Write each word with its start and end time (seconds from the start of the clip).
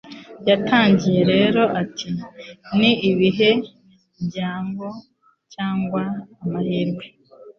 Yatangiye 0.49 1.21
rero 1.31 1.61
ati 1.81 2.09
Ni 2.79 2.91
ibihe 3.09 3.49
byago 4.25 4.87
cyangwa 5.53 6.01
amahirwe 6.43 7.05